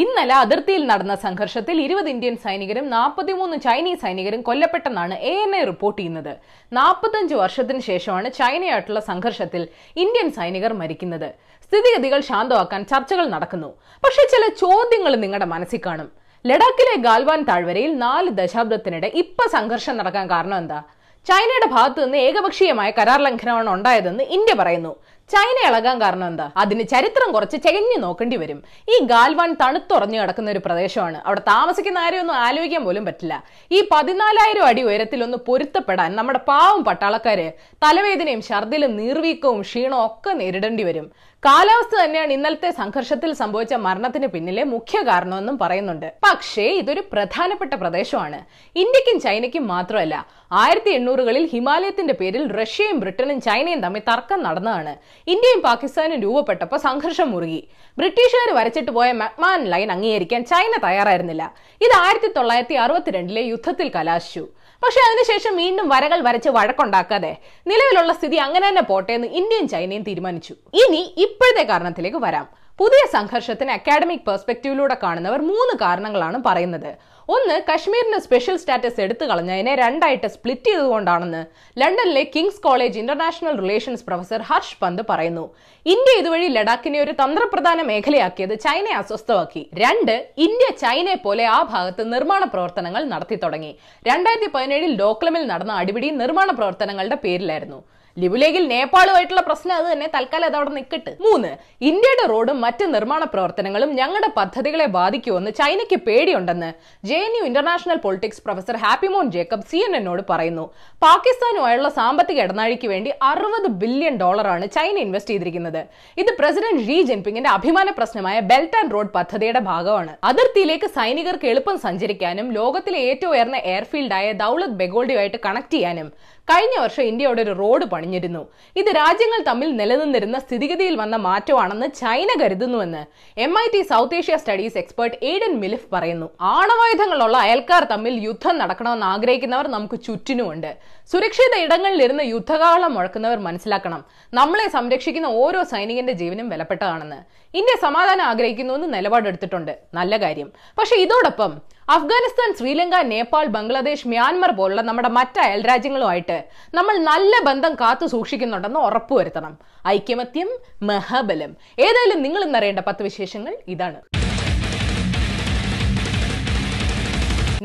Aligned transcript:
ഇന്നലെ 0.00 0.34
അതിർത്തിയിൽ 0.42 0.82
നടന്ന 0.90 1.14
സംഘർഷത്തിൽ 1.24 1.76
ഇരുപത് 1.86 2.08
ഇന്ത്യൻ 2.12 2.36
സൈനികരും 2.44 2.86
നാൽപ്പത്തിമൂന്ന് 2.94 3.56
ചൈനീസ് 3.66 4.00
സൈനികരും 4.04 4.42
കൊല്ലപ്പെട്ടെന്നാണ് 4.46 5.14
എ 5.30 5.32
എൻ 5.42 5.50
ഐ 5.58 5.60
റിപ്പോർട്ട് 5.70 5.98
ചെയ്യുന്നത്. 5.98 6.30
നാൽപ്പത്തഞ്ച് 6.72 7.34
വർഷത്തിന് 7.42 7.82
ശേഷമാണ് 7.88 8.28
ചൈനയായിട്ടുള്ള 8.38 9.00
സംഘർഷത്തിൽ 9.10 9.62
ഇന്ത്യൻ 10.04 10.30
സൈനികർ 10.38 10.74
മരിക്കുന്നത്. 10.80 11.28
സ്ഥിതിഗതികൾ 11.66 12.20
ശാന്തമാക്കാൻ 12.30 12.82
ചർച്ചകൾ 12.92 13.28
നടക്കുന്നു. 13.34 13.70
പക്ഷേ 14.04 14.24
ചില 14.34 14.46
ചോദ്യങ്ങൾ 14.64 15.12
നിങ്ങളുടെ 15.24 15.50
മനസ്സിൽ 15.54 15.82
കാണും. 15.86 16.08
ലഡാക്കിലെ 16.44 16.96
ഗാൽവാൻ 17.08 17.42
താഴ്വരയിൽ 17.50 17.92
നാല് 18.06 18.30
ദശാബ്ദത്തിനിടെ 18.40 19.10
ഇപ്പൊ 19.22 19.44
സംഘർഷം 19.56 19.96
നടക്കാൻ 20.00 20.26
കാരണം 20.34 20.58
എന്താ? 20.62 20.80
ചൈനയുടെ 21.26 21.66
ഭാഗത്തു 21.74 22.00
നിന്ന് 22.04 22.18
ഏകപക്ഷീയമായ 22.26 22.90
കരാർ 22.90 23.20
ലംഘനമാണ് 23.26 23.70
ഉണ്ടായതെന്ന് 23.70 24.24
ഇന്ത്യ 24.36 24.54
പറയുന്നു. 24.60 24.92
ചൈന 25.30 25.68
ഇളകാൻ 25.68 26.00
കാരണം 26.00 26.26
എന്താ? 26.26 26.50
അതിന് 26.56 26.84
ചരിത്രം 26.84 27.32
കുറച്ച് 27.32 27.56
ചെകഞ്ഞു 27.56 27.98
നോക്കേണ്ടി 27.98 28.36
വരും. 28.36 28.62
ഈ 28.88 29.04
ഗാൽവാൻ 29.04 29.56
തണുത്തുറഞ്ഞു 29.60 30.18
കിടക്കുന്ന 30.20 30.50
ഒരു 30.50 30.58
പ്രദേശമാണ്. 30.58 31.22
അവിടെ 31.26 31.40
താമസിക്കുന്ന 31.40 31.98
ആരെയും 31.98 32.20
ഒന്നും 32.20 32.34
ആലോചിക്കാൻ 32.34 32.84
പോലും 32.84 33.04
പറ്റില്ല. 33.04 33.44
ഈ 33.72 33.88
പതിനാലായിരം 33.92 34.66
അടി 34.66 34.82
ഉയരത്തിൽ 34.82 35.22
ഒന്ന് 35.22 35.38
പൊരുത്തപ്പെടാൻ 35.38 36.16
നമ്മുടെ 36.16 36.38
പാവം 36.38 36.84
പട്ടാളക്കാര് 36.84 37.52
തലവേദനയും 37.84 38.42
ഛർദിലും 38.42 38.96
നീർവീക്കവും 38.96 39.60
ക്ഷീണവും 39.60 40.06
ഒക്കെ 40.06 40.30
നേരിടേണ്ടി 40.30 40.82
വരും. 40.82 41.12
കാലാവസ്ഥ 41.46 41.94
തന്നെയാണ് 42.00 42.32
ഇന്നലത്തെ 42.32 42.68
സംഘർഷത്തിൽ 42.70 43.30
സംഭവിച്ച 43.38 43.74
മരണത്തിന് 43.84 44.26
പിന്നിലെ 44.34 44.64
മുഖ്യ 44.72 44.98
കാരണമെന്നും 45.08 45.56
പറയുന്നുണ്ട്. 45.62 46.06
പക്ഷേ 46.26 46.66
ഇതൊരു 46.80 47.02
പ്രധാനപ്പെട്ട 47.12 47.72
പ്രദേശമാണ്. 47.80 48.38
ഇന്ത്യക്കും 48.82 49.18
ചൈനയ്ക്കും 49.24 49.64
മാത്രമല്ല 49.72 50.14
ആയിരത്തി 50.60 50.92
എണ്ണൂറുകളിൽ 50.98 51.44
ഹിമാലയത്തിന്റെ 51.54 52.14
പേരിൽ 52.20 52.44
റഷ്യയും 52.60 53.00
ബ്രിട്ടനും 53.00 53.40
ചൈനയും 53.40 53.80
തമ്മിൽ 53.80 54.02
തർക്കം 54.10 54.40
നടന്നതാണ്. 54.46 54.94
ഇന്ത്യയും 55.34 55.62
പാകിസ്ഥാനും 55.68 56.20
രൂപപ്പെട്ടപ്പോൾ 56.26 56.80
സംഘർഷം 56.88 57.30
മുറുകി. 57.32 57.60
ബ്രിട്ടീഷുകാർ 57.98 58.50
വരച്ചിട്ട് 58.60 58.90
പോയ 58.90 59.10
മക്മാൻ 59.24 59.62
ലൈൻ 59.74 59.90
അംഗീകരിക്കാൻ 59.92 60.44
ചൈന 60.54 60.74
തയ്യാറായിരുന്നില്ല. 60.88 61.44
ഇത് 61.86 61.96
ആയിരത്തി 62.02 62.30
തൊള്ളായിരത്തി 62.36 62.78
അറുപത്തിരണ്ടിലെ 62.86 63.44
യുദ്ധത്തിൽ 63.52 63.90
കലാശിച്ചു. 63.96 64.44
പക്ഷെ 64.82 65.00
അതിനുശേഷം 65.08 65.52
വീണ്ടും 65.62 65.86
വരകൾ 65.92 66.20
വരച്ച് 66.26 66.50
വഴക്കുണ്ടാക്കാതെ 66.56 67.30
നിലവിലുള്ള 67.70 68.12
സ്ഥിതി 68.18 68.38
അങ്ങനെ 68.46 68.64
തന്നെ 68.68 68.82
പോട്ടെ 68.90 69.12
എന്ന് 69.18 69.28
ഇന്ത്യയും 69.40 69.68
ചൈനയും 69.68 70.04
തീരുമാനിച്ചു. 70.08 70.54
ഇനി 70.82 71.02
ഇപ്പോഴത്തെ 71.24 71.64
കാരണത്തിലേക്ക് 71.70 72.20
വരാം. 72.26 72.46
പുതിയ 72.80 73.02
സംഘർഷത്തിന് 73.16 73.72
അക്കാഡമിക് 73.78 74.26
പെർസ്പെക്റ്റീവിലൂടെ 74.28 74.96
കാണുന്നവർ 75.02 75.40
മൂന്ന് 75.50 75.74
കാരണങ്ങളാണ് 75.84 76.38
പറയുന്നത്. 76.46 76.90
ഒന്ന് 77.28 77.56
കശ്മീരിന് 77.68 78.18
സ്പെഷ്യൽ 78.24 78.56
സ്റ്റാറ്റസ് 78.60 79.00
എടുത്തു 79.04 79.24
കളഞ്ഞതിനെ 79.30 79.72
രണ്ടായിട്ട് 79.80 80.28
സ്പ്ലിറ്റ് 80.34 80.70
ചെയ്തുകൊണ്ടാണെന്ന് 80.70 81.42
ലണ്ടനിലെ 81.80 82.22
King's 82.34 82.60
College 82.64 82.98
international 83.02 83.54
relations 83.62 84.04
professor 84.08 84.40
Harsh 84.48 84.76
Pant 84.82 85.02
പറയുന്നു. 85.10 85.44
ഇന്ത്യ 85.86 86.18
ഇതുവഴി 86.20 86.48
ലഡാക്കിനെ 86.56 86.98
ഒരു 87.04 87.12
തന്ത്രപ്രധാന 87.22 87.82
മേഖലയാക്കിയത് 87.90 88.54
ചൈനയെ 88.66 88.96
അസ്വസ്ഥമാക്കി. 89.02 89.62
രണ്ട് 89.84 90.14
ഇന്ത്യ 90.46 90.68
ചൈനയെ 90.84 91.18
പോലെ 91.26 91.46
ആ 91.56 91.62
ഭാഗത്ത് 91.72 92.12
നിർമ്മാണ 92.12 92.44
പ്രവർത്തനങ്ങൾ 92.44 93.04
നടത്തി 93.14 93.38
തുടങ്ങി. 93.44 93.72
രണ്ടായിരത്തി 94.10 94.50
പതിനേഴിൽ 94.56 94.94
ഡോക്ലമിൽ 95.04 95.46
നടന്ന 95.46 95.72
അടിപിടി 95.82 96.10
നിർമ്മാണ 96.22 96.50
പ്രവർത്തനങ്ങളുടെ 96.60 97.18
പേരിലായിരുന്നു. 97.26 97.80
ലിബുലേഗിൽ 98.16 98.64
നേപ്പാളുമായിട്ടുള്ള 98.72 99.42
പ്രശ്നം 99.48 99.74
അത് 99.76 99.86
തന്നെ. 99.92 100.06
തൽക്കാലം 100.14 100.46
അത് 100.50 100.56
അവിടെ 100.56 100.72
നിൽക്കട്ട് 100.78 101.12
മൂന്ന് 101.26 101.50
ഇന്ത്യയുടെ 101.90 102.24
റോഡും 102.32 102.58
മറ്റ് 102.64 102.84
നിർമ്മാണ 102.94 103.22
പ്രവർത്തനങ്ങളും 103.34 103.90
ഞങ്ങളുടെ 104.00 104.30
പദ്ധതികളെ 104.38 104.86
ബാധിക്കുമെന്ന് 104.96 105.50
ചൈനയ്ക്ക് 105.60 105.98
പേടിയുണ്ടെന്ന് 106.06 106.70
J 107.08 107.18
N 107.26 107.32
U 107.38 107.42
international 107.50 107.98
politics 108.04 108.42
professor 108.46 108.76
Happymon 108.84 109.30
Jacob 109.36 109.66
C 109.70 109.80
N 109.86 109.96
എന്നോട് 110.00 110.22
പറയുന്നു. 110.30 110.64
പാകിസ്ഥാനുമായുള്ള 111.06 111.88
സാമ്പത്തിക 112.00 112.40
ഇടനാഴിക്ക് 112.46 112.88
വേണ്ടി 112.94 113.12
അറുപത് 113.30 113.68
ബില്യൺ 113.82 114.16
ഡോളറാണ് 114.22 114.66
ചൈന 114.76 114.96
ഇൻവെസ്റ്റ് 115.06 115.32
ചെയ്തിരിക്കുന്നത്. 115.34 115.82
ഇത് 116.22 116.30
പ്രസിഡന്റ് 116.40 116.84
ഷീ 116.88 116.98
ജിൻപിങ്ങിന്റെ 117.10 117.50
അഭിമാന 117.50 117.90
പ്രശ്നമായ 117.98 118.40
ബെൽറ്റ് 118.52 118.78
ആൻഡ് 118.80 118.94
റോഡ് 118.96 119.12
പദ്ധതിയുടെ 119.16 119.62
ഭാഗമാണ്. 119.70 120.12
അതിർത്തിയിലേക്ക് 120.30 120.90
സൈനികർക്ക് 120.98 121.46
എളുപ്പം 121.52 121.78
സഞ്ചരിക്കാനും 121.86 122.46
ലോകത്തിലെ 122.58 122.98
ഏറ്റവും 123.08 123.32
ഉയർന്ന 123.36 123.58
എയർഫീൽഡായ 123.72 124.28
ദൌലത് 124.42 124.78
ബെഗോൾഡിയുമായിട്ട് 124.82 125.40
കണക്ട് 125.48 125.74
ചെയ്യാനും 125.74 126.10
കഴിഞ്ഞ 126.50 126.80
വർഷം 126.80 127.02
ഇന്ത്യയുടെ 127.02 127.42
ഒരു 127.42 127.50
റോഡ് 127.50 127.84
പണിഞ്ഞിരുന്നു. 127.84 128.48
ഇത് 128.76 128.86
രാജ്യങ്ങൾ 128.96 129.44
തമ്മിൽ 129.46 129.76
നിലനിന്നിരുന്ന 129.76 130.38
സ്ഥിതിഗതിയിൽ 130.38 130.96
വന്ന 130.96 131.16
മാറ്റമാണെന്ന് 131.16 131.86
China 131.86 132.28
കരുതുന്നുവെന്ന് 132.42 133.02
M 133.40 133.54
I 133.60 133.66
T 133.74 133.82
South 133.82 134.14
Asia 134.14 134.36
studies 134.36 134.78
expert 134.78 135.16
Aidan 135.22 135.60
Milliff 135.60 135.86
പറയുന്നു. 135.92 136.30
ആണവായുധങ്ങളുള്ള 136.40 137.36
അയൽക്കാർ 137.36 137.84
തമ്മിൽ 137.84 138.14
യുദ്ധം 138.22 138.58
നടക്കണമെന്ന് 138.58 139.06
ആഗ്രഹിക്കുന്നവർ 139.06 139.68
നമുക്ക് 139.68 140.00
ചുറ്റിനുമുണ്ട്. 140.00 140.76
സുരക്ഷിത 141.12 141.62
ഇടങ്ങളിലിരുന്ന് 141.62 142.24
യുദ്ധകാലം 142.24 142.94
മുഴക്കുന്നവർ 142.94 143.38
മനസ്സിലാക്കണം. 143.38 144.04
നമ്മളെ 144.34 144.68
സംരക്ഷിക്കുന്ന 144.68 145.26
ഓരോ 145.26 145.62
സൈനികന്റെ 145.62 146.12
ജീവനും 146.12 146.48
വിലപ്പെട്ടതാണെന്ന്. 146.48 147.20
ഇന്ത്യ 147.56 147.76
സമാധാനം 147.82 148.24
ആഗ്രഹിക്കുന്നുവെന്ന് 148.24 148.94
നിലപാടെടുത്തിട്ടുണ്ട്. 148.94 149.78
നല്ല 149.94 150.16
കാര്യം. 150.16 150.52
പക്ഷെ 150.78 150.96
ഇതോടൊപ്പം 150.96 151.72
അഫ്ഗാനിസ്ഥാൻ 151.88 152.54
ശ്രീലങ്ക 152.58 152.94
നേപ്പാൾ 153.02 153.46
ബംഗ്ലാദേശ് 153.46 154.08
മ്യാൻമർ 154.08 154.50
പോലുള്ള 154.50 154.82
നമ്മുടെ 154.82 155.08
മറ്റ് 155.08 155.40
അയൽരാജ്യങ്ങളുമായിട്ട് 155.40 156.44
നമ്മൾ 156.74 156.96
നല്ല 156.96 157.34
ബന്ധം 157.44 157.74
കാത്തു 157.74 158.06
സൂക്ഷിക്കുന്നുണ്ടെന്ന് 158.06 158.80
ഉറപ്പുവരുത്തണം. 158.80 159.58
ഐക്യമത്യം 159.88 160.50
മഹാബലം. 160.82 161.56
ഏതായാലും 161.78 162.22
നിങ്ങൾ 162.22 162.44
ഇന്നറിയേണ്ട 162.44 162.78
പത്ത് 162.78 163.02
വിശേഷങ്ങൾ 163.02 163.56
ഇതാണ്. 163.68 164.21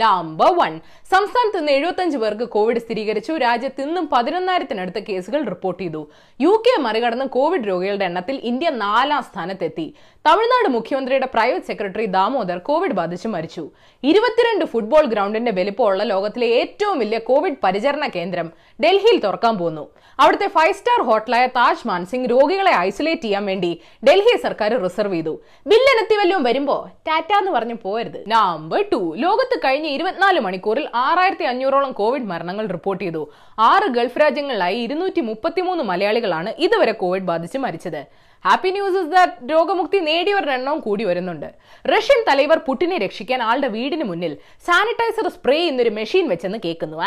നമ്പർ 0.02 0.50
വൺ 0.60 0.74
സംസ്ഥാനത്ത് 1.12 1.58
നിന്ന് 1.58 1.72
എഴുപത്തഞ്ച് 1.72 2.18
പേർക്ക് 2.18 2.46
കോവിഡ് 2.56 2.82
സ്ഥിരീകരിച്ചു. 2.86 3.34
രാജ്യത്ത് 3.46 3.82
ഇന്നും 3.82 4.06
പതിനൊന്നായിരത്തിനടുത്ത് 4.14 5.02
കേസുകൾ 5.10 5.42
റിപ്പോർട്ട് 5.54 5.82
ചെയ്തു. 5.84 6.02
യു 6.42 6.54
കെ 6.66 6.74
മറികടന്ന് 6.86 7.26
കോവിഡ് 7.36 7.68
രോഗികളുടെ 7.68 8.06
എണ്ണത്തിൽ 8.06 8.36
ഇന്ത്യ 8.52 8.70
നാലാം 8.84 9.24
സ്ഥാനത്തെത്തി. 9.24 9.88
തമിഴ്നാട് 10.26 10.70
മുഖ്യമന്ത്രിയുടെ 10.78 11.28
പ്രൈവറ്റ് 11.34 11.66
സെക്രട്ടറി 11.66 12.06
ദാമോദർ 12.18 12.58
കോവിഡ് 12.70 12.98
ബാധിച്ച് 13.00 13.28
മരിച്ചു. 13.28 13.64
ഇരുപത്തിരണ്ട് 14.04 14.66
ഫുട്ബോൾ 14.66 15.06
ഗ്രൗണ്ടിന്റെ 15.14 15.52
വലിപ്പമുള്ള 15.52 16.04
ലോകത്തിലെ 16.04 16.48
ഏറ്റവും 16.60 17.00
വലിയ 17.00 17.20
കോവിഡ് 17.30 17.62
പരിചരണ 17.64 18.08
കേന്ദ്രം 18.16 18.50
ഡൽഹിയിൽ 18.84 19.20
തുറക്കാൻ 19.20 19.58
പോകുന്നു 19.58 19.86
അവിടുത്തെ 20.20 20.48
ഫൈവ് 20.48 20.74
സ്റ്റാർ 20.74 21.02
ഹോട്ടലായ 21.08 21.46
താജ് 21.56 21.88
മാൻസിംഗ് 21.88 22.30
രോഗികളെ 22.32 22.72
ഐസൊലേറ്റ് 22.88 23.22
ചെയ്യാൻ 23.22 23.46
വേണ്ടി 23.46 23.72
ഡൽഹി 24.08 24.36
സർക്കാർ 24.44 24.72
റിസർവ് 24.84 25.16
ചെയ്തു. 25.16 25.34
ബില്ലെത്തി 25.68 26.16
വല്ലതും 26.20 26.44
വരുമ്പോ 26.44 26.78
ടാറ്റ 27.08 27.32
എന്ന് 27.40 27.52
പറഞ്ഞു 27.52 27.78
പോരുത് 27.84 28.20
നമ്പർ 28.28 28.82
ടു 28.94 29.00
ലോകത്ത് 29.18 29.58
കഴിഞ്ഞ 29.66 29.87
ഇരുപത്തിനാല് 29.96 30.40
മണിക്കൂറിൽ 30.40 30.86
ആറായിരത്തി 30.96 31.46
അഞ്ഞൂറോളം 31.52 31.92
കോവിഡ് 31.92 32.30
മരണങ്ങൾ 32.32 32.66
റിപ്പോർട്ട് 32.76 33.04
ചെയ്തു. 33.04 33.22
ആറ് 33.60 33.88
ഗൾഫ് 33.98 34.22
രാജ്യങ്ങളിലായി 34.22 34.78
ഇരുന്നൂറ്റി 34.86 35.22
മലയാളികളാണ് 35.92 36.54
ഇതുവരെ 36.66 36.92
കോവിഡ് 36.92 37.30
ബാധിച്ച് 37.32 37.58
മരിച്ചത്. 37.58 38.02
ഹാപ്പി 38.46 38.70
ന്യൂസ് 38.70 38.98
ഇസ് 38.98 39.12
ദാറ്റ് 39.12 39.52
രോഗമുക്തി 39.52 39.98
നേടിയവരുടെ 39.98 40.52
എണ്ണവും 40.52 40.80
കൂടി 40.80 41.04
വരുന്നുണ്ട്. 41.04 41.48
റഷ്യൻ 41.94 42.24
തലൈവർ 42.28 42.58
പുട്ടിനെ 42.58 42.98
രക്ഷിക്കാൻ 42.98 43.44
ആളുടെ 43.44 43.68
വീടിന് 43.68 44.04
മുന്നിൽ 44.04 44.38
സാനിറ്റൈസർ 44.68 45.28
സ്പ്രേ 45.30 45.58
ചെയ്യുന്നൊരു 45.58 45.90
മെഷീൻ 45.90 46.28
വെച്ചെന്ന് 46.28 46.60
കേൾക്കുന്നു. 46.66 46.98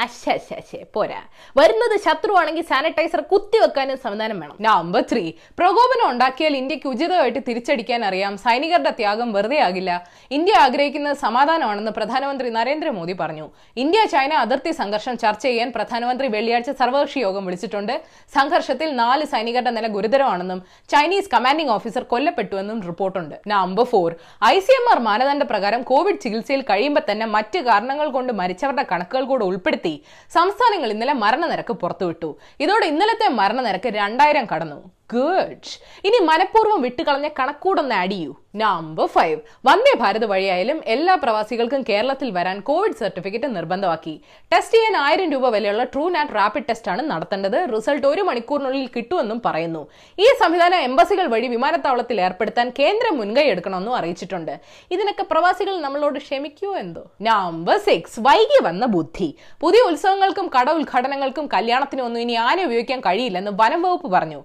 പോരാ. 0.96 1.20
വരുന്നത് 1.56 2.00
ശത്രുവാണെങ്കിൽ 2.00 2.62
സാനിറ്റൈസർ 2.62 3.20
കുത്തിവെക്കാനും 3.20 3.96
സംവിധാനം 3.96 4.40
വേണം. 4.40 4.56
നമ്പർ 4.60 5.04
ത്രീ 5.12 5.32
പ്രകോപനം 5.58 6.10
ഉണ്ടാക്കിയാൽ 6.10 6.56
ഇന്ത്യയ്ക്ക് 6.56 6.88
ഉചിതമായിട്ട് 6.88 7.38
തിരിച്ചടിക്കാൻ 7.48 8.04
അറിയാം. 8.04 8.36
സൈനികരുടെ 8.36 8.90
ത്യാഗം 8.90 9.32
വെറുതെ 9.32 9.58
ആകില്ല. 9.58 9.90
ഇന്ത്യ 10.30 10.54
ആഗ്രഹിക്കുന്നത് 10.66 11.16
സമാധാനമാണെന്ന് 11.16 11.90
പ്രധാനമന്ത്രി 11.90 12.50
നരേന്ദ്രമോദി 12.50 13.12
പറഞ്ഞു. 13.20 13.48
ഇന്ത്യ 13.76 14.04
ചൈന 14.04 14.32
അതിർത്തി 14.34 14.70
സംഘർഷം 14.70 15.18
ചർച്ച 15.18 15.42
ചെയ്യാൻ 15.42 15.72
പ്രധാനമന്ത്രി 15.72 16.28
വെള്ളിയാഴ്ച 16.28 16.70
സർവകക്ഷി 16.70 17.18
യോഗം 17.18 17.44
വിളിച്ചിട്ടുണ്ട്. 17.44 17.94
സംഘർഷത്തിൽ 18.38 18.96
നാല് 19.02 19.24
സൈനികരുടെ 19.24 19.70
നില 19.70 19.86
ഗുരുതരമാണെന്നും 19.86 20.62
ചൈനീസ് 20.88 21.19
കമാൻഡിംഗ് 21.28 21.72
ഓഫീസർ 21.72 22.02
കൊല്ലപ്പെട്ടുവെന്നും 22.02 22.82
റിപ്പോർട്ടുണ്ട്. 22.82 23.34
Number 23.46 23.84
four 23.84 24.16
I 24.44 24.58
C 24.58 24.72
M 24.78 24.86
R 24.92 24.98
മാനദണ്ഡ 24.98 25.42
പ്രകാരം 25.42 25.82
കോവിഡ് 25.82 26.20
ചികിത്സയിൽ 26.20 26.62
കഴിയുമ്പോൾ 26.70 27.04
തന്നെ 27.10 27.26
മറ്റ് 27.26 27.58
കാരണങ്ങൾ 27.58 28.10
കൊണ്ട് 28.10 28.32
മരിച്ചവരുടെ 28.32 28.86
കണക്കുകൾ 28.92 29.24
കൂടെ 29.24 29.44
ഉൾപ്പെടുത്തി 29.44 29.94
സംസ്ഥാനങ്ങൾ 30.38 30.90
ഇന്നലെ 30.90 31.12
മരണനിരക്ക് 31.24 31.72
പുറത്തുവിട്ടു. 31.72 32.30
ഇതോടെ 32.60 32.86
ഇന്നലത്തെ 32.86 33.28
മരണനിരക്ക് 33.28 33.88
രണ്ടായിരം 34.00 34.46
കടന്നു. 34.54 34.80
ഗുഡ്. 35.12 35.70
ഇനി 36.04 36.18
മനഃപൂർവം 36.24 36.80
വിട്ടുകളഞ്ഞ 36.82 37.28
കണക്കൂടൊന്ന് 37.38 37.94
ആഡ് 37.94 38.10
ചെയ്യൂ. 38.10 38.34
നമ്പർ 38.56 39.06
ഫൈവ് 39.06 39.40
വന്ദേ 39.66 39.92
ഭാരത് 39.98 40.26
വഴിയായാലും 40.26 40.78
എല്ലാ 40.86 41.14
പ്രവാസികൾക്കും 41.14 41.84
കേരളത്തിൽ 41.88 42.30
വരാൻ 42.30 42.60
കോവിഡ് 42.60 42.96
സർട്ടിഫിക്കറ്റ് 43.00 43.56
നിർബന്ധമാക്കി. 43.56 44.14
ടെസ്റ്റ് 44.52 44.74
ചെയ്യാൻ 44.74 44.96
ആയിരം 44.96 45.28
രൂപ 45.32 45.48
വിലയുള്ള 45.48 45.84
ട്രൂ 45.84 46.08
നാറ്റ് 46.08 46.34
റാപ്പിഡ് 46.34 46.64
ടെസ്റ്റ് 46.68 46.90
ആണ് 46.90 47.02
നടത്തേണ്ടത്. 47.10 47.58
റിസൾട്ട് 47.74 48.06
ഒരു 48.06 48.22
മണിക്കൂറിനുള്ളിൽ 48.22 48.88
കിട്ടുമെന്നും 48.96 49.42
പറയുന്നു. 49.44 49.82
ഈ 50.18 50.26
സംവിധാനം 50.42 50.80
എംബസികൾ 50.88 51.26
വഴി 51.26 51.46
വിമാനത്താവളത്തിൽ 51.46 52.20
ഏർപ്പെടുത്താൻ 52.20 52.72
കേന്ദ്രം 52.78 53.16
മുൻകൈ 53.18 53.44
എടുക്കണമെന്നും 53.44 53.96
അറിയിച്ചിട്ടുണ്ട്. 53.96 54.60
ഇതിനൊക്കെ 54.90 55.22
പ്രവാസികൾ 55.22 55.76
നമ്മളോട് 55.80 56.18
ക്ഷമിക്കുമോ 56.18 56.74
എന്തോ? 56.76 57.04
നമ്പർ 57.22 57.78
സിക്സ് 57.78 58.20
വൈകി 58.20 58.60
വന്ന 58.62 58.86
ബുദ്ധി. 58.86 59.30
പുതിയ 59.60 59.80
ഉത്സവങ്ങൾക്കും 59.90 60.50
കട 60.58 60.70
ഉദ്ഘാടനങ്ങൾക്കും 60.70 61.48
കല്യാണത്തിനും 61.54 62.04
ഒന്നും 62.04 62.20
ഇനി 62.20 62.32
ആന 62.32 62.60
ഉപയോഗിക്കാൻ 62.64 63.00
കഴിയില്ലെന്ന് 63.00 63.50
വനം 63.54 63.82
വകുപ്പ് 63.82 64.08
പറഞ്ഞു. 64.12 64.42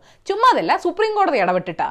ചുമ്മാതല്ല 0.55 0.73
സുപ്രീം 0.83 1.11
കോടതി 1.15 1.37
ഇടപെട്ടിട്ട. 1.43 1.81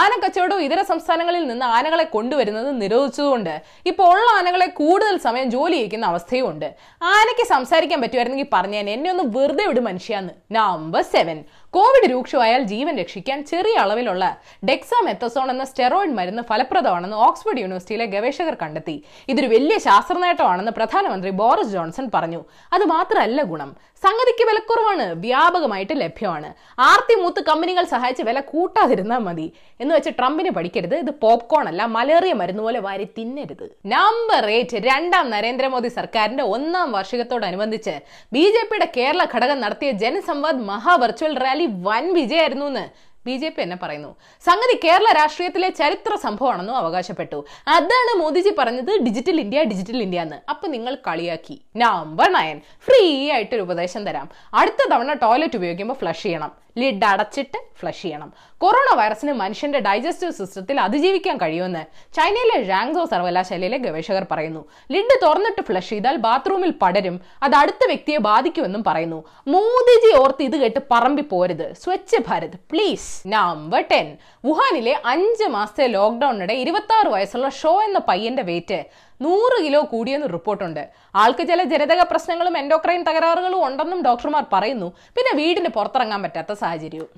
ആന 0.00 0.12
കച്ചവടവും 0.22 0.62
ഇതര 0.66 0.80
സംസ്ഥാനങ്ങളിൽ 0.90 1.44
നിന്ന് 1.50 1.66
ആനകളെ 1.76 2.06
കൊണ്ടുവരുന്നത് 2.16 2.70
നിരോധിച്ചതുകൊണ്ട് 2.82 3.54
ഇപ്പോൾ 3.90 4.06
ഉള്ള 4.12 4.26
ആനകളെ 4.38 4.68
കൂടുതൽ 4.80 5.14
സമയം 5.26 5.48
ജോലി 5.54 5.76
ചെയ്യിക്കുന്ന 5.76 6.06
അവസ്ഥയും 6.12 6.46
ഉണ്ട്. 6.50 6.68
ആനയ്ക്ക് 7.14 7.44
സംസാരിക്കാൻ 7.54 7.98
പറ്റുമായിരുന്നെങ്കിൽ 8.04 8.50
പറഞ്ഞേനെ 8.56 8.92
എന്നെ 8.96 9.08
ഒന്ന് 9.14 9.24
വെറുതെ 9.36 9.66
വിടും 9.70 9.86
മനുഷ്യാന്ന്. 9.90 10.32
നമ്പർ 10.58 11.02
സെവൻ 11.14 11.38
കോവിഡ് 11.74 12.08
രൂക്ഷമായാൽ 12.12 12.62
ജീവൻ 12.62 12.94
രക്ഷിക്കാൻ 12.98 13.44
ചെറിയ 13.50 13.76
അളവിലുള്ള 13.82 14.24
ഡെക്സാമെത്തസോൺ 14.68 15.50
എന്ന 15.50 15.64
സ്റ്റെറോയിഡ് 15.64 16.16
മരുന്ന് 16.18 16.42
ഫലപ്രദമാണെന്ന് 16.42 17.16
ഓക്സ്ഫോർഡ് 17.26 17.60
യൂണിവേഴ്സിറ്റിയിലെ 17.60 18.06
ഗവേഷകർ 18.14 18.56
കണ്ടെത്തി. 18.62 18.96
ഇതൊരു 19.28 19.46
വലിയ 19.46 19.78
ശാസ്ത്ര 19.78 20.14
നേട്ടമാണെന്ന് 20.18 20.72
പ്രധാനമന്ത്രി 20.72 21.30
ബോറിസ് 21.30 21.72
ജോൺസൺ 21.76 22.10
പറഞ്ഞു. 22.14 22.44
അത് 22.72 22.84
മാത്രമല്ല 22.84 23.42
ഗുണം. 23.42 23.76
സംഗതിക്ക് 24.04 24.44
വിലക്കുറവാണ് 24.48 25.04
വ്യാപകമായിട്ട് 25.24 25.94
ലഭ്യമാണ്. 26.00 26.48
ആർത്തി 26.78 27.14
മൂത്ത് 27.14 27.40
കമ്പനികൾ 27.48 27.84
സഹായിച്ച് 27.84 28.22
വില 28.22 28.38
കൂട്ടാതിരുന്നാൽ 28.40 29.18
മതി. 29.18 29.52
എന്ന് 29.80 29.94
വെച്ച് 29.94 30.10
ട്രംപിന് 30.18 30.50
പഠിക്കരുത്. 30.50 30.94
ഇത് 30.94 31.10
പോപ്കോൺ 31.22 31.68
അല്ല 31.68 31.82
മലേറിയ 31.96 32.32
മരുന്ന് 32.32 32.62
പോലെ 32.62 32.80
വാരി 32.80 33.08
തിന്നരുത്. 33.18 33.66
നമ്പർ 33.86 34.44
എയ്റ്റ് 34.56 34.76
രണ്ടാം 34.88 35.30
നരേന്ദ്രമോദി 35.30 35.88
സർക്കാരിന്റെ 35.88 36.44
ഒന്നാം 36.56 36.92
വാർഷികത്തോടനുബന്ധിച്ച് 36.92 37.96
ബി 38.32 38.44
ജെ 38.56 38.64
പിയുടെ 38.70 38.88
കേരള 38.96 39.24
ഘടകം 39.34 39.60
നടത്തിയ 39.60 39.90
ജനസംവാദ് 40.04 40.66
മഹാ 40.72 40.96
വെർച്വൽ 40.96 41.34
റാലി 41.44 41.61
വൻ 41.70 42.12
വിജയമായിരുന്നു 42.12 42.66
എന്ന് 42.66 43.12
ബി 43.26 43.36
ജെ 43.36 43.48
പി 43.48 43.62
എന്നെ 43.62 43.78
പറയുന്നു. 43.82 44.16
സംഗതി 44.44 44.80
കേരള 44.84 45.12
രാഷ്ട്രീയത്തിലെ 45.16 45.68
ചരിത്ര 45.68 46.16
സംഭവമാണെന്നും 46.16 46.76
അവകാശപ്പെട്ടു. 46.76 47.44
അതാണ് 47.68 48.18
മോദിജി 48.18 48.54
പറഞ്ഞത് 48.58 49.02
ഡിജിറ്റൽ 49.02 49.40
ഇന്ത്യ 49.40 49.62
ഡിജിറ്റൽ 49.62 50.02
ഇന്ത്യ 50.02 50.20
എന്ന് 50.20 50.36
അപ്പൊ 50.50 50.68
നിങ്ങൾ 50.68 50.94
കളിയാക്കി. 50.94 51.62
Number 51.76 52.32
nine. 52.32 52.60
ഫ്രീ 52.80 53.30
ആയിട്ടൊരു 53.30 53.62
ഉപദേശം 53.62 54.06
തരാം. 54.06 54.28
അടുത്ത 54.54 54.88
തവണ 54.90 55.12
ടോയ്ലറ്റ് 55.12 55.56
ഉപയോഗിക്കുമ്പോൾ 55.56 55.94
ഫ്ലഷ് 55.94 56.22
ചെയ്യണം. 56.22 56.61
ലിഡ് 56.78 57.04
അടച്ചിട്ട് 57.04 57.58
ഫ്ലഷ് 57.80 58.02
ചെയ്യണം. 58.02 58.32
കൊറോണ 58.58 58.94
വൈറസിന് 58.94 59.32
മനുഷ്യന്റെ 59.32 59.78
ഡൈജസ്റ്റീവ് 59.78 60.32
സിസ്റ്റത്തിൽ 60.32 60.80
അതിജീവിക്കാൻ 60.80 61.36
കഴിയുമെന്ന് 61.36 62.14
ചൈനയിലെ 62.14 62.62
റാങ്സോ 62.68 63.04
സർവകലാശാലയിലെ 63.04 63.78
ഗവേഷകർ 63.78 64.26
പറയുന്നു. 64.30 64.64
ലിഡ് 64.92 65.16
തുറന്നിട്ട് 65.22 65.62
ഫ്ലഷ് 65.62 65.90
ചെയ്താൽ 65.90 66.16
ബാത്റൂമിൽ 66.16 66.72
പടരും. 66.82 67.20
അത് 67.42 67.54
അടുത്ത 67.54 67.86
വ്യക്തിയെ 67.86 68.18
ബാധിക്കുമെന്നും 68.18 68.84
പറയുന്നു. 68.86 69.24
മോദിജി 69.48 70.16
ഓർത്ത് 70.16 70.42
ഇത് 70.42 70.56
കേട്ട് 70.56 70.80
പറമ്പി 70.90 71.22
പോരുത്. 71.22 71.72
Swachh 71.72 72.22
Bharat 72.28 72.56
please 72.70 73.28
number 73.28 73.84
ten 73.90 74.16
വുഹാനിലെ 74.46 75.02
അഞ്ച് 75.06 75.44
മാസത്തെ 75.44 75.86
ലോക്ക്ഡൌണിനിടെ 75.86 76.54
ഇരുപത്തി 76.54 77.08
വയസ്സുള്ള 77.08 77.48
ഷോ 77.48 77.82
എന്ന 77.82 77.98
പയ്യന്റെ 77.98 78.42
വെയിറ്റ് 78.42 78.84
നൂറ് 79.24 79.56
കിലോ 79.64 79.80
കൂടിയെന്ന് 79.92 80.28
റിപ്പോർട്ടുണ്ട്. 80.36 80.82
ആൾക്ക് 81.22 81.44
ചില 81.50 81.62
ജനിതക 81.72 82.02
പ്രശ്നങ്ങളും 82.12 82.54
എൻഡോക്രൈൻ 82.62 83.02
തകരാറുകളും 83.08 83.60
ഉണ്ടെന്നും 83.68 84.00
ഡോക്ടർമാർ 84.08 84.44
പറയുന്നു. 84.54 84.88
പിന്നെ 85.16 85.32
വീടിന് 85.40 85.72
പുറത്തിറങ്ങാൻ 85.78 86.22
പറ്റാത്ത 86.26 86.54
സാഹചര്യവും. 86.62 87.10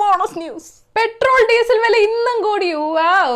ബോണസ് 0.00 0.38
ന്യൂസ്. 0.42 0.70
പെട്രോൾ 1.02 1.40
ഡീസൽ 1.50 1.78
വില 1.78 1.96
ഇന്നും 2.08 2.36
കൂടി. 2.44 2.66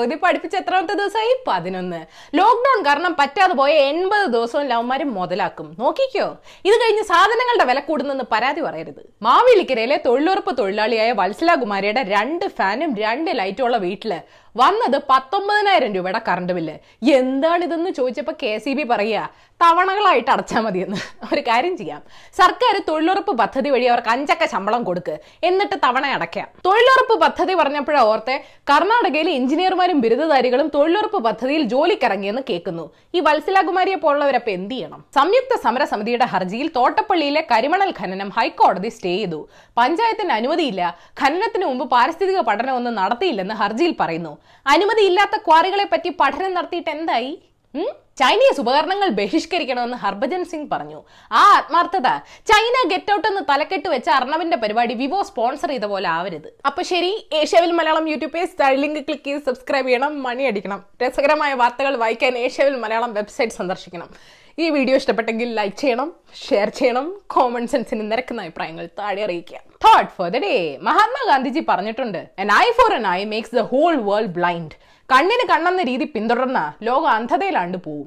ഇത് 0.02 0.18
പഠിപ്പിച്ച 0.18 0.56
എത്രാമത്തെ 0.56 0.94
ദിവസമായി? 0.94 1.36
പതിനൊന്ന്. 1.48 2.06
ലോക്ക്ഡൌൺ 2.34 2.86
കാരണം 2.86 3.16
പറ്റാതെ 3.18 3.54
പോയ 3.54 3.72
എൺപത് 3.72 4.26
ദിവസവും 4.26 4.66
ലവന്മാരും 4.66 5.14
മുതലാക്കും. 5.14 5.76
നോക്കിക്കോ. 5.78 6.26
ഇത് 6.64 6.74
കഴിഞ്ഞ് 6.74 7.02
സാധനങ്ങളുടെ 7.02 7.64
വില 7.64 7.80
കൂടുന്നെന്ന് 7.80 8.24
പരാതി 8.32 8.60
പറയരുത്. 8.60 9.02
മാവേലിക്കരയിലെ 9.22 10.00
തൊഴിലുറപ്പ് 10.06 10.58
തൊഴിലാളിയായ 10.58 11.12
വത്സല 11.12 11.54
കുമാരിയുടെ 11.54 12.02
രണ്ട് 12.02 12.48
ഫാനും 12.48 12.96
രണ്ട് 12.96 13.30
ലൈറ്റുള്ള 13.38 13.76
വീട്ടിൽ 13.76 14.20
വന്നത് 14.56 15.02
പത്തൊമ്പതിനായിരം 15.10 15.94
രൂപയുടെ 15.94 16.20
കറണ്ട് 16.28 16.52
ബില്ല്. 16.52 16.76
എന്താണിതെന്ന് 17.10 17.90
ചോദിച്ചപ്പോൾ 17.90 18.34
കെ 18.42 18.58
സി 18.58 18.72
ബി 18.72 18.82
പറയുക 18.82 19.46
തവണകളായിട്ട് 19.62 20.30
അടച്ചാൽ 20.30 20.60
മതിയെന്ന്. 20.60 20.96
ഒരു 21.34 21.40
കാര്യം 21.40 21.76
ചെയ്യാം. 21.76 22.02
സർക്കാർ 22.36 22.82
തൊഴിലുറപ്പ് 22.88 23.32
പദ്ധതി 23.38 23.70
വഴി 23.70 23.84
അവർക്ക് 23.84 24.08
അഞ്ചക്ക 24.08 24.44
ശമ്പളം 24.44 24.84
കൊടുക്ക്. 24.84 25.18
എന്നിട്ട് 25.42 25.76
തവണ 25.84 26.06
അടയ്ക്കാം. 26.06 26.48
തൊഴിലുറപ്പ് 26.66 27.20
പദ്ധതി 27.20 27.54
പറഞ്ഞപ്പോഴാ 27.60 28.02
ഓർത്തെ 28.10 28.36
കർണാടകയിലെ 28.70 29.32
എഞ്ചിനീയർമാരും 29.38 29.98
ബിരുദധാരികളും 30.04 30.68
തൊഴിലുറപ്പ് 30.74 31.18
പദ്ധതിയിൽ 31.26 31.62
ജോലിക്കിറങ്ങിയെന്ന് 31.72 32.42
കേൾക്കുന്നു. 32.50 32.84
ഈ 33.16 33.20
വത്സലാകുമാരിയെ 33.26 33.98
പോലുള്ളവരപ്പം 34.04 34.54
എന്ത് 34.58 34.74
ചെയ്യണം? 34.74 35.00
സംയുക്ത 35.18 35.60
സമരസമിതിയുടെ 35.64 36.28
ഹർജിയിൽ 36.34 36.70
തോട്ടപ്പള്ളിയിലെ 36.76 37.42
കരിമണൽ 37.52 37.92
ഖനനം 38.00 38.30
ഹൈക്കോടതി 38.36 38.92
സ്റ്റേ 38.96 39.14
ചെയ്തു. 39.16 39.40
പഞ്ചായത്തിന് 39.80 40.34
അനുമതിയില്ല. 40.38 40.82
ഖനനത്തിന് 41.22 41.66
മുമ്പ് 41.70 41.86
പാരിസ്ഥിതിക 41.96 42.40
പഠനമൊന്നും 42.50 42.96
നടത്തിയില്ലെന്ന് 43.02 43.56
ഹർജിയിൽ 43.62 43.94
പറയുന്നു. 44.00 44.32
അനുമതിയില്ലാത്ത 44.74 45.36
ക്വാറികളെ 45.48 45.88
പറ്റി 45.92 46.12
പഠനം 46.22 46.54
നടത്തിയിട്ട് 46.58 46.90
എന്തായി? 46.96 47.32
ചൈനീസ് 48.20 48.60
ഉപകരണങ്ങൾ 48.60 49.08
ബഹിഷ്കരിക്കണമെന്ന് 49.08 49.96
ഹർഭജൻ 49.96 50.44
സിംഗ് 50.44 50.70
പറഞ്ഞു. 50.70 51.00
ആ 51.32 51.40
ആത്മാർത്ഥത 51.56 52.08
ചൈന 52.50 52.76
ഗെറ്റ് 52.92 53.12
ഔട്ട് 53.14 53.28
എന്ന് 53.28 53.42
തലക്കെട്ട് 53.50 53.88
വെച്ച 53.88 54.08
അർണവിന്റെ 54.08 54.56
പരിപാടി 54.56 54.94
വിവോ 54.94 55.22
സ്പോൺസർ 55.22 55.68
ചെയ്ത 55.68 55.84
പോലെ 55.84 56.08
ആവരുത്. 56.08 56.48
അപ്പൊ 56.66 56.82
ശരി 56.92 57.28
Asiaville 57.32 57.72
Malayalam 57.80 58.08
YouTube 58.08 58.32
page 58.32 58.80
link 58.82 59.02
click 59.08 59.26
ചെയ്ത് 59.26 59.44
സബ്സ്ക്രൈബ് 59.44 59.86
ചെയ്യണം 59.86 60.22
മണി 60.22 60.42
അടിക്കണം. 60.42 60.82
രസകരമായ 61.02 61.54
വാർത്തകൾ 61.54 61.96
വായിക്കാൻ 61.96 62.38
ഏഷ്യാവിൽ 62.38 62.76
മലയാളം 62.76 63.14
വെബ്സൈറ്റ് 63.14 63.52
സന്ദർശിക്കണം. 63.52 64.10
ഈ 64.58 64.66
വീഡിയോ 64.74 64.96
ഇഷ്ടപ്പെട്ടെങ്കിൽ 65.00 65.48
ലൈക്ക് 65.56 65.78
ചെയ്യണം 65.80 66.08
ഷെയർ 66.44 66.68
ചെയ്യണം 66.78 67.06
കോമൺ 67.32 67.64
സെൻസിന് 67.72 68.04
നിരക്കുന്ന 68.10 68.44
അഭിപ്രായങ്ങൾ 68.44 68.84
താഴെ 69.00 69.20
അറിയിക്കുക. 69.26 69.58
Thought 69.84 70.10
for 70.16 70.28
the 70.34 70.38
day 70.44 70.52
Mahatma Gandhiji 70.88 71.62
പറഞ്ഞിട്ടുണ്ട് 71.70 72.20
an 72.42 72.50
eye 72.64 72.66
for 72.78 72.92
an 72.98 73.06
eye 73.16 73.20
makes 73.32 73.56
the 73.58 73.64
whole 73.72 73.96
world 74.08 74.34
blind 74.38 74.76
കണ്ണിന് 75.10 75.46
കണ്ണെന്ന 75.52 75.82
രീതി 75.90 76.06
പിന്തുടർന്ന 76.14 76.60
ലോകം 76.88 77.10
അന്ധതയിലാണ്ട് 77.16 77.78
പോവും. 77.86 78.06